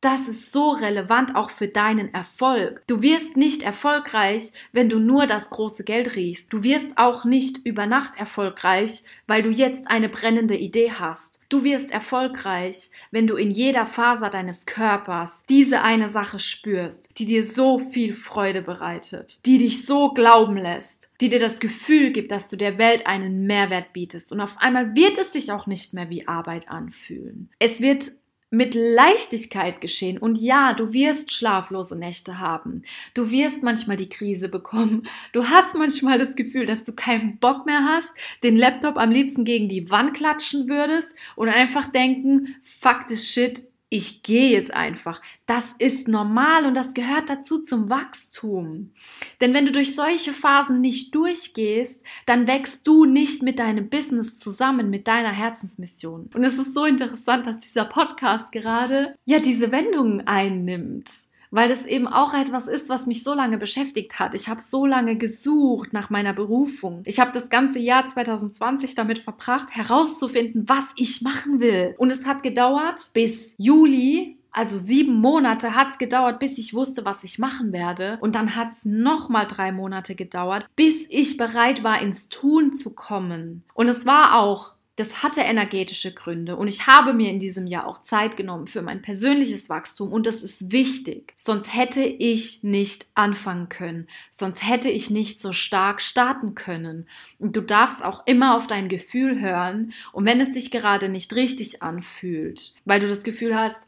[0.00, 2.82] das ist so relevant auch für deinen Erfolg.
[2.86, 6.52] Du wirst nicht erfolgreich, wenn du nur das große Geld riechst.
[6.52, 11.40] Du wirst auch nicht über Nacht erfolgreich, weil du jetzt eine brennende Idee hast.
[11.50, 17.26] Du wirst erfolgreich, wenn du in jeder Faser deines Körpers diese eine Sache spürst, die
[17.26, 22.30] dir so viel Freude bereitet, die dich so glauben lässt, die dir das Gefühl gibt,
[22.30, 24.32] dass du der Welt einen Mehrwert bietest.
[24.32, 27.50] Und auf einmal wird es sich auch nicht mehr wie Arbeit anfühlen.
[27.58, 28.12] Es wird
[28.50, 30.18] mit Leichtigkeit geschehen.
[30.18, 32.82] Und ja, du wirst schlaflose Nächte haben.
[33.14, 35.06] Du wirst manchmal die Krise bekommen.
[35.32, 38.10] Du hast manchmal das Gefühl, dass du keinen Bock mehr hast,
[38.42, 43.69] den Laptop am liebsten gegen die Wand klatschen würdest und einfach denken, fuck this shit,
[43.90, 45.20] ich gehe jetzt einfach.
[45.46, 48.92] Das ist normal und das gehört dazu zum Wachstum.
[49.40, 54.36] Denn wenn du durch solche Phasen nicht durchgehst, dann wächst du nicht mit deinem Business
[54.36, 56.30] zusammen, mit deiner Herzensmission.
[56.32, 61.10] Und es ist so interessant, dass dieser Podcast gerade ja diese Wendungen einnimmt
[61.50, 64.34] weil das eben auch etwas ist, was mich so lange beschäftigt hat.
[64.34, 67.02] Ich habe so lange gesucht nach meiner Berufung.
[67.04, 71.94] Ich habe das ganze Jahr 2020 damit verbracht, herauszufinden, was ich machen will.
[71.98, 77.22] Und es hat gedauert bis Juli also sieben Monate hat's gedauert, bis ich wusste, was
[77.22, 78.18] ich machen werde.
[78.20, 83.62] Und dann hat's nochmal drei Monate gedauert, bis ich bereit war, ins Tun zu kommen.
[83.74, 87.86] Und es war auch das hatte energetische Gründe und ich habe mir in diesem Jahr
[87.86, 91.32] auch Zeit genommen für mein persönliches Wachstum und das ist wichtig.
[91.38, 97.08] Sonst hätte ich nicht anfangen können, sonst hätte ich nicht so stark starten können.
[97.38, 101.34] Und du darfst auch immer auf dein Gefühl hören und wenn es sich gerade nicht
[101.34, 103.80] richtig anfühlt, weil du das Gefühl hast,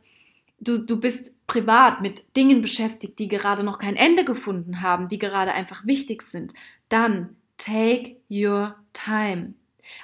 [0.60, 5.18] du, du bist privat mit Dingen beschäftigt, die gerade noch kein Ende gefunden haben, die
[5.18, 6.54] gerade einfach wichtig sind,
[6.88, 9.52] dann take your time.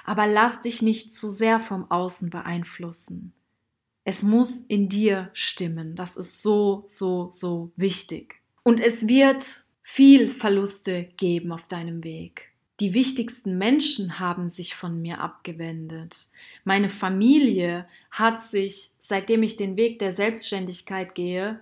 [0.05, 3.33] Aber lass dich nicht zu sehr vom Außen beeinflussen.
[4.03, 5.95] Es muss in dir stimmen.
[5.95, 8.41] Das ist so, so, so wichtig.
[8.63, 9.43] Und es wird
[9.81, 12.49] viel Verluste geben auf deinem Weg.
[12.79, 16.29] Die wichtigsten Menschen haben sich von mir abgewendet.
[16.63, 21.59] Meine Familie hat sich, seitdem ich den Weg der Selbstständigkeit gehe,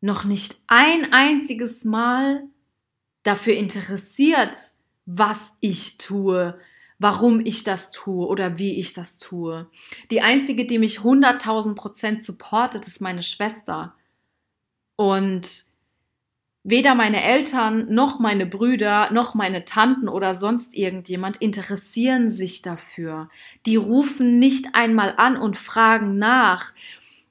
[0.00, 2.44] noch nicht ein einziges Mal
[3.22, 4.56] dafür interessiert,
[5.04, 6.58] was ich tue,
[7.02, 9.66] warum ich das tue oder wie ich das tue.
[10.12, 13.94] Die einzige, die mich 100.000 Prozent supportet, ist meine Schwester.
[14.94, 15.64] Und
[16.62, 23.28] weder meine Eltern noch meine Brüder noch meine Tanten oder sonst irgendjemand interessieren sich dafür.
[23.66, 26.72] Die rufen nicht einmal an und fragen nach,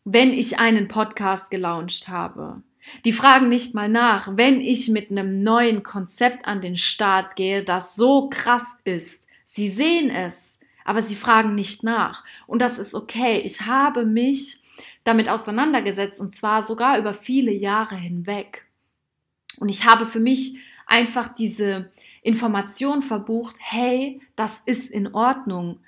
[0.04, 2.62] wenn ich einen Podcast gelauncht habe.
[3.06, 7.64] Die fragen nicht mal nach, wenn ich mit einem neuen Konzept an den Start gehe,
[7.64, 9.21] das so krass ist,
[9.54, 12.24] Sie sehen es, aber sie fragen nicht nach.
[12.48, 13.42] Und das ist okay.
[13.42, 14.64] Ich habe mich
[15.04, 18.66] damit auseinandergesetzt und zwar sogar über viele Jahre hinweg.
[19.58, 25.82] Und ich habe für mich einfach diese Information verbucht, hey, das ist in Ordnung.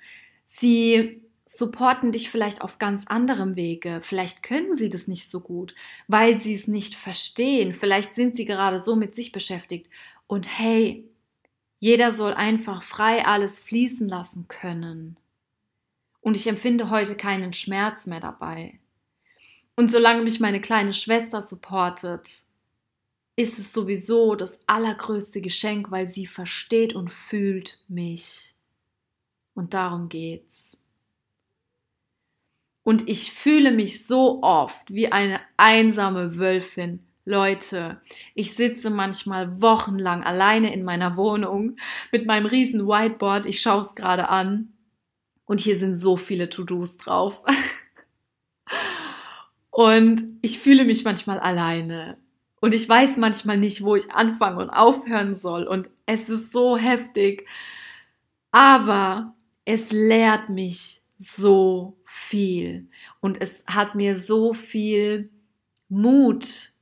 [0.46, 4.02] Sie supporten dich vielleicht auf ganz anderem Wege.
[4.04, 5.74] Vielleicht können sie das nicht so gut,
[6.10, 7.72] weil sie es nicht verstehen.
[7.72, 9.90] Vielleicht sind sie gerade so mit sich beschäftigt.
[10.28, 11.06] Und hey,
[11.84, 15.18] jeder soll einfach frei alles fließen lassen können.
[16.22, 18.80] Und ich empfinde heute keinen Schmerz mehr dabei.
[19.76, 22.26] Und solange mich meine kleine Schwester supportet,
[23.36, 28.56] ist es sowieso das allergrößte Geschenk, weil sie versteht und fühlt mich.
[29.54, 30.78] Und darum geht's.
[32.84, 38.02] Und ich fühle mich so oft wie eine einsame Wölfin Leute,
[38.36, 41.78] ich sitze manchmal wochenlang alleine in meiner Wohnung
[42.12, 43.46] mit meinem riesen Whiteboard.
[43.46, 44.74] Ich schaue es gerade an
[45.46, 47.42] und hier sind so viele To-Dos drauf.
[49.70, 52.18] und ich fühle mich manchmal alleine
[52.60, 56.78] und ich weiß manchmal nicht, wo ich anfangen und aufhören soll und es ist so
[56.78, 57.48] heftig.
[58.52, 59.34] Aber
[59.64, 62.90] es lehrt mich so viel
[63.22, 65.30] und es hat mir so viel
[65.88, 66.73] Mut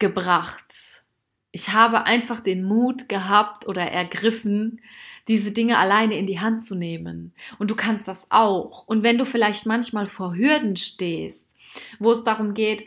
[0.00, 1.04] gebracht,
[1.52, 4.80] Ich habe einfach den Mut gehabt oder ergriffen,
[5.26, 7.34] diese Dinge alleine in die Hand zu nehmen.
[7.58, 8.86] Und du kannst das auch.
[8.86, 11.56] Und wenn du vielleicht manchmal vor Hürden stehst,
[11.98, 12.86] wo es darum geht,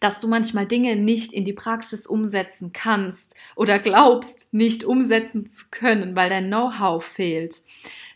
[0.00, 5.66] dass du manchmal Dinge nicht in die Praxis umsetzen kannst oder glaubst, nicht umsetzen zu
[5.70, 7.62] können, weil dein Know-how fehlt.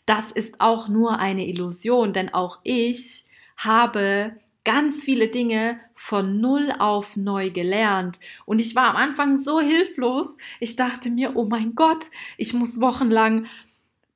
[0.07, 3.25] Das ist auch nur eine Illusion, denn auch ich
[3.57, 8.19] habe ganz viele Dinge von null auf neu gelernt.
[8.47, 10.29] Und ich war am Anfang so hilflos.
[10.61, 13.47] Ich dachte mir, oh mein Gott, ich muss wochenlang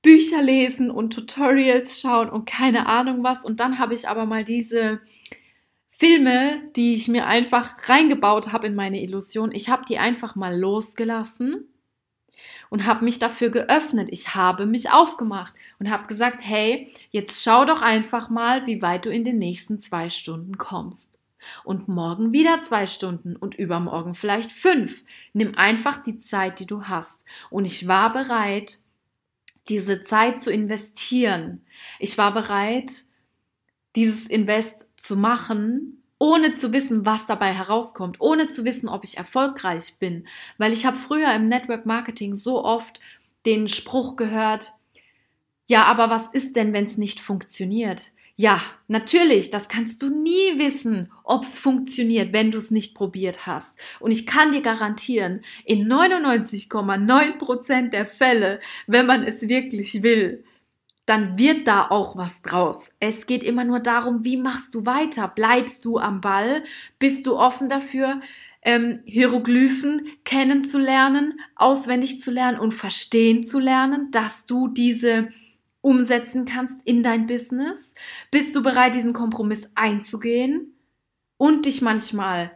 [0.03, 3.45] Bücher lesen und Tutorials schauen und keine Ahnung was.
[3.45, 5.01] Und dann habe ich aber mal diese
[5.89, 10.57] Filme, die ich mir einfach reingebaut habe in meine Illusion, ich habe die einfach mal
[10.57, 11.69] losgelassen
[12.71, 14.09] und habe mich dafür geöffnet.
[14.11, 19.07] Ich habe mich aufgemacht und habe gesagt, hey, jetzt schau doch einfach mal, wie weit
[19.07, 21.21] du in den nächsten zwei Stunden kommst.
[21.65, 25.03] Und morgen wieder zwei Stunden und übermorgen vielleicht fünf.
[25.33, 27.25] Nimm einfach die Zeit, die du hast.
[27.49, 28.81] Und ich war bereit,
[29.69, 31.63] diese Zeit zu investieren.
[31.99, 32.91] Ich war bereit,
[33.97, 39.19] dieses Invest zu machen, ohne zu wissen, was dabei herauskommt, ohne zu wissen, ob ich
[39.19, 40.27] erfolgreich bin.
[40.59, 43.01] Weil ich habe früher im Network Marketing so oft
[43.47, 44.73] den Spruch gehört,
[45.67, 48.13] ja, aber was ist denn, wenn es nicht funktioniert?
[48.37, 53.47] Ja, natürlich, das kannst du nie wissen, ob es funktioniert, wenn du es nicht probiert
[53.47, 53.79] hast.
[53.99, 60.45] Und ich kann dir garantieren, in 99,9% der Fälle, wenn man es wirklich will,
[61.09, 62.93] dann wird da auch was draus.
[63.01, 65.27] Es geht immer nur darum, wie machst du weiter?
[65.35, 66.63] Bleibst du am Ball?
[66.99, 68.21] Bist du offen dafür,
[68.61, 75.29] ähm, Hieroglyphen kennenzulernen, auswendig zu lernen und verstehen zu lernen, dass du diese
[75.81, 77.95] umsetzen kannst in dein Business?
[78.31, 80.75] Bist du bereit, diesen Kompromiss einzugehen
[81.39, 82.51] und dich manchmal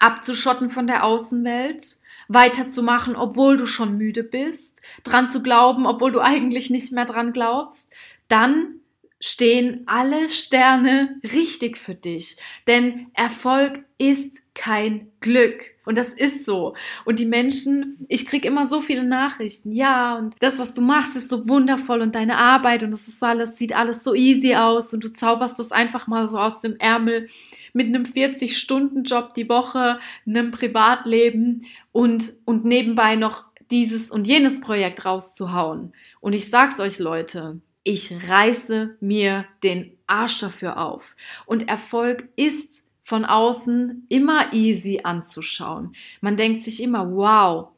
[0.00, 1.99] abzuschotten von der Außenwelt,
[2.32, 7.32] weiterzumachen, obwohl du schon müde bist, dran zu glauben, obwohl du eigentlich nicht mehr dran
[7.32, 7.90] glaubst,
[8.28, 8.76] dann
[9.18, 12.36] stehen alle Sterne richtig für dich.
[12.68, 15.74] Denn Erfolg ist kein Glück.
[15.90, 16.74] Und das ist so.
[17.04, 19.72] Und die Menschen, ich krieg immer so viele Nachrichten.
[19.72, 23.20] Ja, und das, was du machst, ist so wundervoll und deine Arbeit und das ist
[23.20, 26.76] alles, sieht alles so easy aus und du zauberst das einfach mal so aus dem
[26.76, 27.26] Ärmel
[27.72, 35.04] mit einem 40-Stunden-Job die Woche, einem Privatleben und, und nebenbei noch dieses und jenes Projekt
[35.04, 35.92] rauszuhauen.
[36.20, 41.16] Und ich sag's euch, Leute, ich reiße mir den Arsch dafür auf.
[41.46, 45.96] Und Erfolg ist von außen immer easy anzuschauen.
[46.20, 47.70] Man denkt sich immer, wow,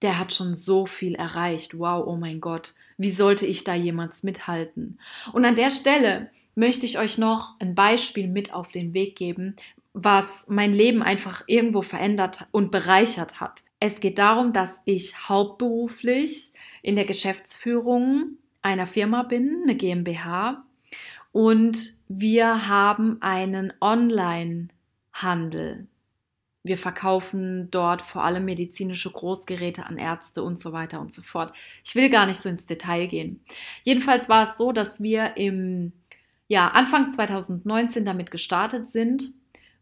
[0.00, 1.78] der hat schon so viel erreicht.
[1.78, 4.98] Wow, oh mein Gott, wie sollte ich da jemals mithalten?
[5.34, 9.56] Und an der Stelle möchte ich euch noch ein Beispiel mit auf den Weg geben,
[9.92, 13.60] was mein Leben einfach irgendwo verändert und bereichert hat.
[13.80, 20.64] Es geht darum, dass ich hauptberuflich in der Geschäftsführung einer Firma bin, eine GmbH,
[21.32, 23.74] und wir haben einen
[25.18, 25.86] Online-Handel.
[26.64, 31.54] Wir verkaufen dort vor allem medizinische Großgeräte an Ärzte und so weiter und so fort.
[31.84, 33.40] Ich will gar nicht so ins Detail gehen.
[33.84, 35.92] Jedenfalls war es so, dass wir im
[36.48, 39.32] ja, Anfang 2019 damit gestartet sind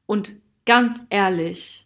[0.04, 1.85] und ganz ehrlich,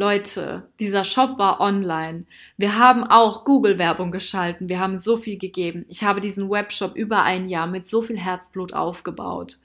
[0.00, 2.24] Leute, dieser Shop war online.
[2.56, 4.70] Wir haben auch Google-Werbung geschalten.
[4.70, 5.84] Wir haben so viel gegeben.
[5.90, 9.58] Ich habe diesen Webshop über ein Jahr mit so viel Herzblut aufgebaut.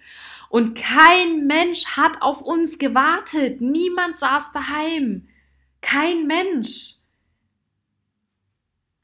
[0.50, 3.62] Und kein Mensch hat auf uns gewartet.
[3.62, 5.30] Niemand saß daheim.
[5.80, 6.96] Kein Mensch.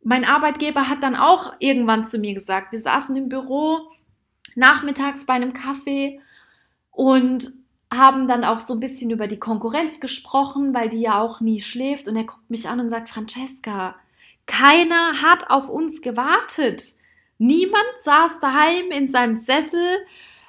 [0.03, 3.89] Mein Arbeitgeber hat dann auch irgendwann zu mir gesagt, wir saßen im Büro
[4.55, 6.19] nachmittags bei einem Kaffee
[6.89, 7.60] und
[7.93, 11.59] haben dann auch so ein bisschen über die Konkurrenz gesprochen, weil die ja auch nie
[11.59, 12.07] schläft.
[12.07, 13.95] Und er guckt mich an und sagt, Francesca,
[14.45, 16.83] keiner hat auf uns gewartet.
[17.37, 19.97] Niemand saß daheim in seinem Sessel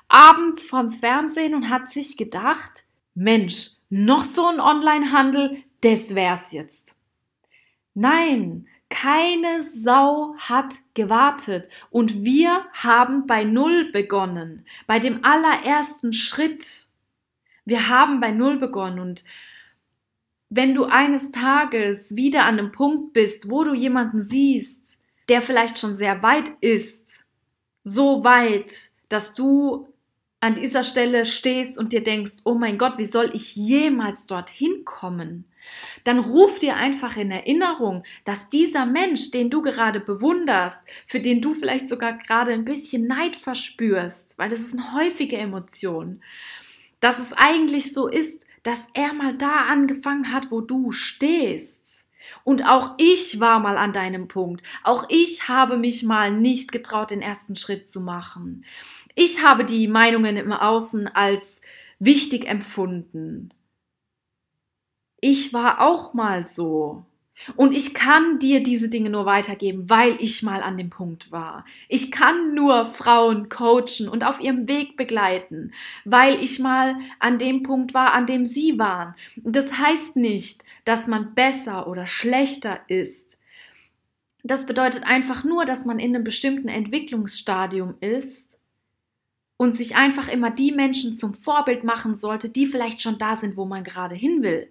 [0.08, 6.98] abends vorm Fernsehen und hat sich gedacht, Mensch, noch so ein Onlinehandel, das wär's jetzt.
[7.94, 16.86] Nein, keine Sau hat gewartet und wir haben bei Null begonnen, bei dem allerersten Schritt.
[17.64, 19.24] Wir haben bei Null begonnen und
[20.48, 25.78] wenn du eines Tages wieder an einem Punkt bist, wo du jemanden siehst, der vielleicht
[25.78, 27.24] schon sehr weit ist,
[27.84, 29.88] so weit, dass du
[30.40, 34.84] an dieser Stelle stehst und dir denkst, oh mein Gott, wie soll ich jemals dorthin
[34.84, 35.46] kommen?
[36.04, 41.40] Dann ruf dir einfach in Erinnerung, dass dieser Mensch, den du gerade bewunderst, für den
[41.40, 46.20] du vielleicht sogar gerade ein bisschen Neid verspürst, weil das ist eine häufige Emotion,
[47.02, 52.04] dass es eigentlich so ist, dass er mal da angefangen hat, wo du stehst.
[52.44, 54.62] Und auch ich war mal an deinem Punkt.
[54.84, 58.64] Auch ich habe mich mal nicht getraut, den ersten Schritt zu machen.
[59.16, 61.60] Ich habe die Meinungen im Außen als
[61.98, 63.52] wichtig empfunden.
[65.20, 67.04] Ich war auch mal so.
[67.56, 71.64] Und ich kann dir diese Dinge nur weitergeben, weil ich mal an dem Punkt war.
[71.88, 75.72] Ich kann nur Frauen coachen und auf ihrem Weg begleiten,
[76.04, 79.14] weil ich mal an dem Punkt war, an dem sie waren.
[79.36, 83.40] Das heißt nicht, dass man besser oder schlechter ist.
[84.44, 88.58] Das bedeutet einfach nur, dass man in einem bestimmten Entwicklungsstadium ist
[89.56, 93.56] und sich einfach immer die Menschen zum Vorbild machen sollte, die vielleicht schon da sind,
[93.56, 94.68] wo man gerade hin will.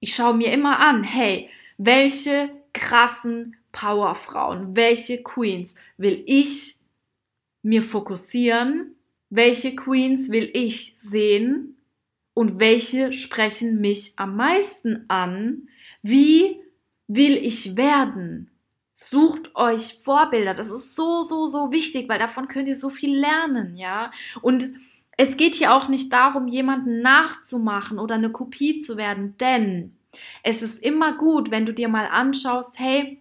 [0.00, 6.76] Ich schaue mir immer an, hey, welche krassen Powerfrauen, welche Queens will ich
[7.62, 8.96] mir fokussieren,
[9.30, 11.78] welche Queens will ich sehen
[12.34, 15.68] und welche sprechen mich am meisten an,
[16.02, 16.60] wie
[17.06, 18.50] will ich werden.
[18.92, 23.16] Sucht euch Vorbilder, das ist so, so, so wichtig, weil davon könnt ihr so viel
[23.16, 24.10] lernen, ja.
[24.42, 24.72] Und
[25.16, 29.97] es geht hier auch nicht darum, jemanden nachzumachen oder eine Kopie zu werden, denn
[30.42, 33.20] es ist immer gut, wenn du dir mal anschaust, hey,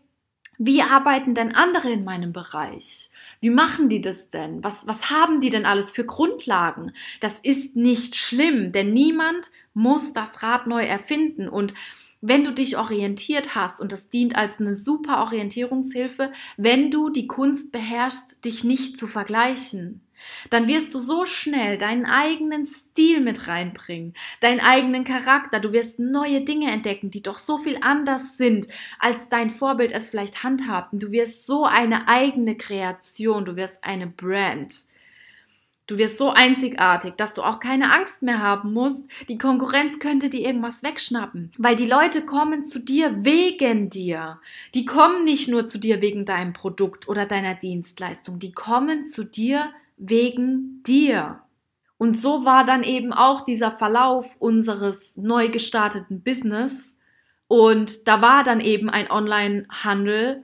[0.57, 3.11] wie arbeiten denn andere in meinem Bereich?
[3.39, 4.63] Wie machen die das denn?
[4.63, 6.93] Was, was haben die denn alles für Grundlagen?
[7.21, 11.47] Das ist nicht schlimm, denn niemand muss das Rad neu erfinden.
[11.47, 11.75] Und
[12.21, 17.27] wenn du dich orientiert hast, und das dient als eine super Orientierungshilfe, wenn du die
[17.27, 20.06] Kunst beherrschst, dich nicht zu vergleichen
[20.49, 25.59] dann wirst du so schnell deinen eigenen Stil mit reinbringen, deinen eigenen Charakter.
[25.59, 28.67] Du wirst neue Dinge entdecken, die doch so viel anders sind,
[28.99, 30.93] als dein Vorbild es vielleicht handhabt.
[30.93, 34.73] Und du wirst so eine eigene Kreation, du wirst eine Brand.
[35.87, 39.07] Du wirst so einzigartig, dass du auch keine Angst mehr haben musst.
[39.29, 41.53] Die Konkurrenz könnte dir irgendwas wegschnappen.
[41.57, 44.41] Weil die Leute kommen zu dir wegen dir.
[44.73, 48.37] Die kommen nicht nur zu dir wegen deinem Produkt oder deiner Dienstleistung.
[48.37, 51.41] Die kommen zu dir wegen dir.
[51.97, 56.71] Und so war dann eben auch dieser Verlauf unseres neu gestarteten Business.
[57.47, 60.43] Und da war dann eben ein Online-Handel.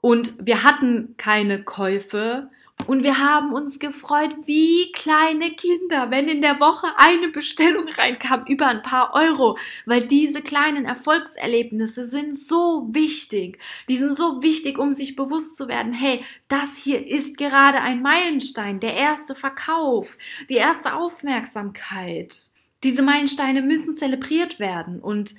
[0.00, 2.50] Und wir hatten keine Käufe
[2.86, 8.44] und wir haben uns gefreut wie kleine Kinder, wenn in der Woche eine Bestellung reinkam
[8.46, 13.58] über ein paar Euro, weil diese kleinen Erfolgserlebnisse sind so wichtig.
[13.88, 18.02] Die sind so wichtig, um sich bewusst zu werden, hey, das hier ist gerade ein
[18.02, 20.16] Meilenstein, der erste Verkauf,
[20.48, 22.36] die erste Aufmerksamkeit.
[22.84, 25.34] Diese Meilensteine müssen zelebriert werden und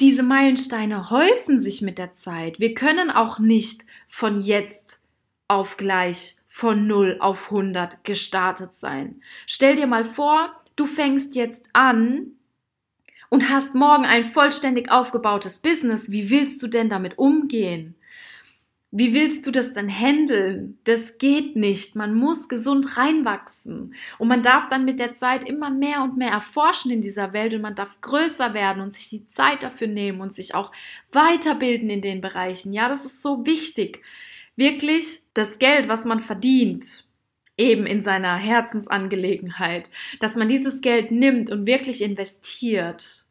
[0.00, 2.60] diese Meilensteine häufen sich mit der Zeit.
[2.60, 5.02] Wir können auch nicht von jetzt
[5.48, 9.22] auf gleich von 0 auf 100 gestartet sein.
[9.46, 12.32] Stell dir mal vor, du fängst jetzt an
[13.30, 16.10] und hast morgen ein vollständig aufgebautes Business.
[16.10, 17.94] Wie willst du denn damit umgehen?
[18.90, 20.78] Wie willst du das denn handeln?
[20.84, 21.94] Das geht nicht.
[21.94, 23.94] Man muss gesund reinwachsen.
[24.18, 27.52] Und man darf dann mit der Zeit immer mehr und mehr erforschen in dieser Welt
[27.52, 30.72] und man darf größer werden und sich die Zeit dafür nehmen und sich auch
[31.12, 32.72] weiterbilden in den Bereichen.
[32.72, 34.02] Ja, das ist so wichtig
[34.58, 37.06] wirklich das Geld, was man verdient,
[37.56, 39.90] eben in seiner Herzensangelegenheit,
[40.20, 43.24] dass man dieses Geld nimmt und wirklich investiert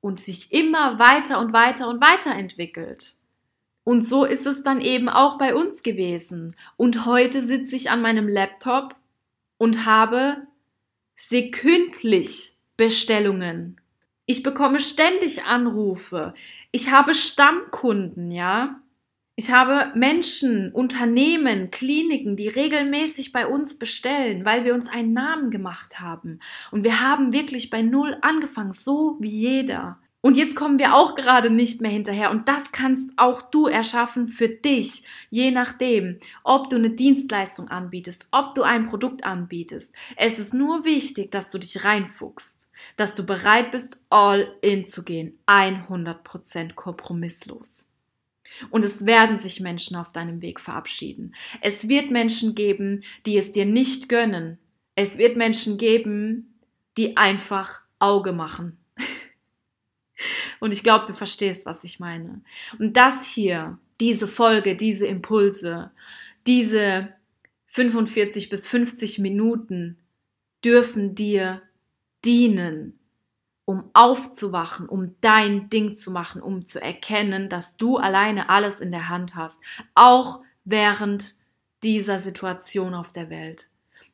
[0.00, 3.16] und sich immer weiter und weiter und weiter entwickelt.
[3.84, 6.56] Und so ist es dann eben auch bei uns gewesen.
[6.76, 8.96] Und heute sitze ich an meinem Laptop
[9.58, 10.46] und habe
[11.16, 13.80] sekündlich Bestellungen.
[14.26, 16.34] Ich bekomme ständig Anrufe.
[16.72, 18.80] Ich habe Stammkunden, ja.
[19.36, 25.50] Ich habe Menschen, Unternehmen, Kliniken, die regelmäßig bei uns bestellen, weil wir uns einen Namen
[25.50, 26.38] gemacht haben.
[26.70, 29.98] Und wir haben wirklich bei Null angefangen, so wie jeder.
[30.20, 32.30] Und jetzt kommen wir auch gerade nicht mehr hinterher.
[32.30, 38.28] Und das kannst auch du erschaffen für dich, je nachdem, ob du eine Dienstleistung anbietest,
[38.30, 39.92] ob du ein Produkt anbietest.
[40.16, 45.02] Es ist nur wichtig, dass du dich reinfuchst, dass du bereit bist, all in zu
[45.02, 47.88] gehen, 100% kompromisslos.
[48.70, 51.34] Und es werden sich Menschen auf deinem Weg verabschieden.
[51.60, 54.58] Es wird Menschen geben, die es dir nicht gönnen.
[54.94, 56.54] Es wird Menschen geben,
[56.96, 58.78] die einfach Auge machen.
[60.60, 62.42] Und ich glaube, du verstehst, was ich meine.
[62.78, 65.90] Und das hier, diese Folge, diese Impulse,
[66.46, 67.12] diese
[67.66, 69.98] 45 bis 50 Minuten
[70.64, 71.62] dürfen dir
[72.24, 72.98] dienen,
[73.64, 78.92] um aufzuwachen, um dein Ding zu machen, um zu erkennen, dass du alleine alles in
[78.92, 79.58] der Hand hast,
[79.94, 81.34] auch während
[81.82, 83.68] dieser Situation auf der Welt.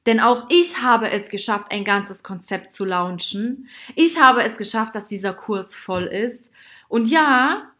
[0.06, 3.68] Denn auch ich habe es geschafft, ein ganzes Konzept zu launchen.
[3.96, 6.52] Ich habe es geschafft, dass dieser Kurs voll ist.
[6.88, 7.70] Und ja,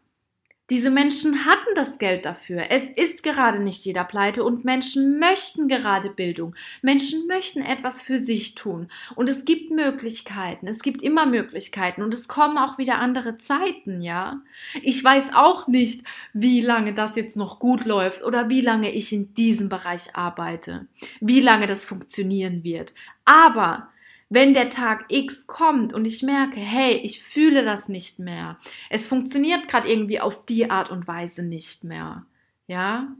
[0.71, 2.67] diese Menschen hatten das Geld dafür.
[2.69, 6.55] Es ist gerade nicht jeder pleite und Menschen möchten gerade Bildung.
[6.81, 8.87] Menschen möchten etwas für sich tun.
[9.15, 10.67] Und es gibt Möglichkeiten.
[10.67, 12.01] Es gibt immer Möglichkeiten.
[12.01, 14.39] Und es kommen auch wieder andere Zeiten, ja.
[14.81, 19.11] Ich weiß auch nicht, wie lange das jetzt noch gut läuft oder wie lange ich
[19.11, 20.87] in diesem Bereich arbeite.
[21.19, 22.93] Wie lange das funktionieren wird.
[23.25, 23.90] Aber
[24.31, 28.57] wenn der Tag X kommt und ich merke, hey, ich fühle das nicht mehr,
[28.89, 32.25] es funktioniert gerade irgendwie auf die Art und Weise nicht mehr,
[32.65, 33.13] ja,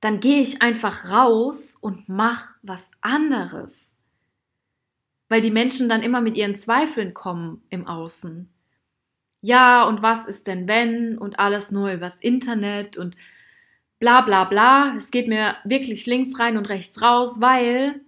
[0.00, 3.94] dann gehe ich einfach raus und mach was anderes.
[5.28, 8.48] Weil die Menschen dann immer mit ihren Zweifeln kommen im Außen.
[9.42, 13.14] Ja, und was ist denn wenn und alles nur übers Internet und
[13.98, 14.94] bla bla bla.
[14.96, 18.00] Es geht mir wirklich links rein und rechts raus, weil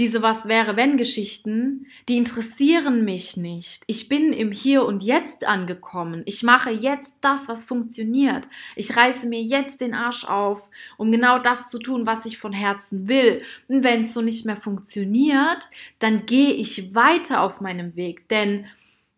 [0.00, 3.84] diese Was wäre wenn Geschichten, die interessieren mich nicht.
[3.86, 6.22] Ich bin im Hier und Jetzt angekommen.
[6.24, 8.48] Ich mache jetzt das, was funktioniert.
[8.76, 12.54] Ich reiße mir jetzt den Arsch auf, um genau das zu tun, was ich von
[12.54, 13.44] Herzen will.
[13.68, 18.64] Und wenn es so nicht mehr funktioniert, dann gehe ich weiter auf meinem Weg, denn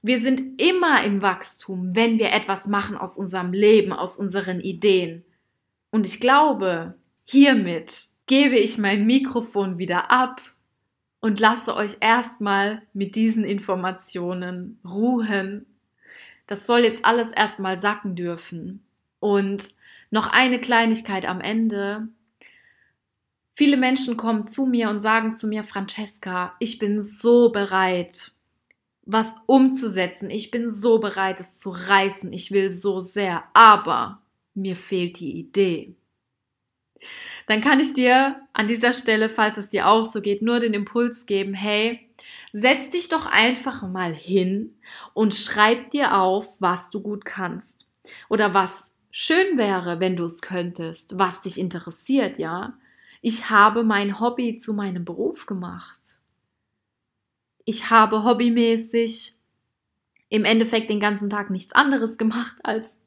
[0.02, 5.24] wir sind immer im Wachstum, wenn wir etwas machen aus unserem Leben, aus unseren Ideen.
[5.92, 10.40] Und ich glaube, hiermit gebe ich mein Mikrofon wieder ab
[11.22, 15.64] und lasse euch erstmal mit diesen Informationen ruhen.
[16.48, 18.84] Das soll jetzt alles erstmal sacken dürfen.
[19.20, 19.68] Und
[20.10, 22.08] noch eine Kleinigkeit am Ende.
[23.54, 28.32] Viele Menschen kommen zu mir und sagen zu mir, Francesca, ich bin so bereit,
[29.04, 30.28] was umzusetzen.
[30.28, 32.32] Ich bin so bereit, es zu reißen.
[32.32, 34.20] Ich will so sehr, aber
[34.54, 35.94] mir fehlt die Idee
[37.46, 40.74] dann kann ich dir an dieser Stelle, falls es dir auch so geht, nur den
[40.74, 42.00] Impuls geben, hey,
[42.52, 44.76] setz dich doch einfach mal hin
[45.14, 47.90] und schreib dir auf, was du gut kannst.
[48.28, 52.74] Oder was schön wäre, wenn du es könntest, was dich interessiert, ja.
[53.20, 56.00] Ich habe mein Hobby zu meinem Beruf gemacht.
[57.64, 59.36] Ich habe hobbymäßig
[60.28, 62.98] im Endeffekt den ganzen Tag nichts anderes gemacht als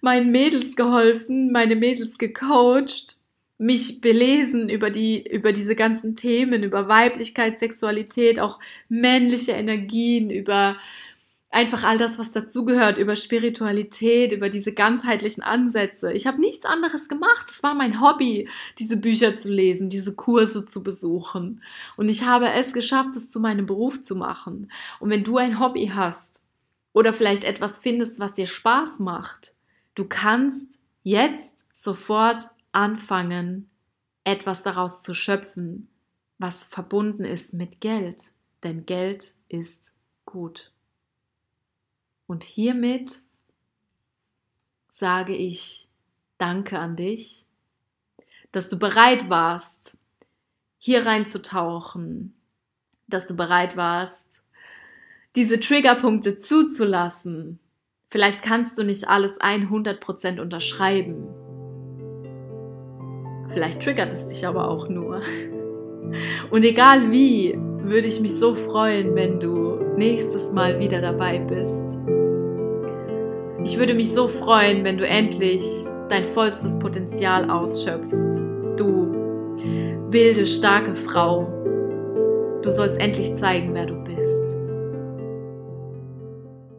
[0.00, 3.19] meinen Mädels geholfen, meine Mädels gecoacht
[3.60, 8.58] mich belesen über die, über diese ganzen Themen, über Weiblichkeit, Sexualität, auch
[8.88, 10.78] männliche Energien, über
[11.50, 16.10] einfach all das, was dazugehört, über Spiritualität, über diese ganzheitlichen Ansätze.
[16.12, 17.48] Ich habe nichts anderes gemacht.
[17.50, 18.48] Es war mein Hobby,
[18.78, 21.62] diese Bücher zu lesen, diese Kurse zu besuchen.
[21.98, 24.72] Und ich habe es geschafft, es zu meinem Beruf zu machen.
[25.00, 26.46] Und wenn du ein Hobby hast
[26.94, 29.52] oder vielleicht etwas findest, was dir Spaß macht,
[29.96, 33.70] du kannst jetzt sofort anfangen,
[34.24, 35.88] etwas daraus zu schöpfen,
[36.38, 40.72] was verbunden ist mit Geld, denn Geld ist gut.
[42.26, 43.22] Und hiermit
[44.88, 45.88] sage ich
[46.38, 47.44] Danke an dich,
[48.52, 49.98] dass du bereit warst,
[50.78, 52.34] hier reinzutauchen,
[53.08, 54.42] dass du bereit warst,
[55.36, 57.58] diese Triggerpunkte zuzulassen.
[58.08, 61.28] Vielleicht kannst du nicht alles 100% unterschreiben,
[63.52, 65.20] Vielleicht triggert es dich aber auch nur.
[66.50, 71.98] Und egal wie, würde ich mich so freuen, wenn du nächstes Mal wieder dabei bist.
[73.64, 75.62] Ich würde mich so freuen, wenn du endlich
[76.08, 78.40] dein vollstes Potenzial ausschöpfst.
[78.76, 79.12] Du
[80.10, 81.46] wilde, starke Frau.
[82.62, 83.99] Du sollst endlich zeigen, wer du bist.